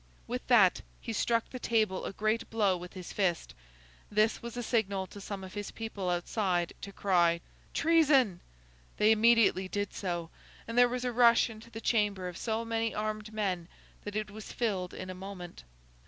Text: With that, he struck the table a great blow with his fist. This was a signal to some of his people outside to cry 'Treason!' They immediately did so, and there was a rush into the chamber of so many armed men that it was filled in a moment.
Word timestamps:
With 0.25 0.47
that, 0.47 0.81
he 0.99 1.13
struck 1.13 1.47
the 1.51 1.59
table 1.59 2.05
a 2.05 2.11
great 2.11 2.49
blow 2.49 2.75
with 2.75 2.93
his 2.93 3.13
fist. 3.13 3.53
This 4.09 4.41
was 4.41 4.57
a 4.57 4.63
signal 4.63 5.05
to 5.05 5.21
some 5.21 5.43
of 5.43 5.53
his 5.53 5.69
people 5.69 6.09
outside 6.09 6.73
to 6.81 6.91
cry 6.91 7.39
'Treason!' 7.75 8.39
They 8.97 9.11
immediately 9.11 9.67
did 9.67 9.93
so, 9.93 10.31
and 10.67 10.75
there 10.75 10.89
was 10.89 11.05
a 11.05 11.13
rush 11.13 11.51
into 11.51 11.69
the 11.69 11.79
chamber 11.81 12.27
of 12.27 12.35
so 12.35 12.65
many 12.65 12.95
armed 12.95 13.31
men 13.31 13.67
that 14.03 14.15
it 14.15 14.31
was 14.31 14.51
filled 14.51 14.95
in 14.95 15.11
a 15.11 15.13
moment. 15.13 15.63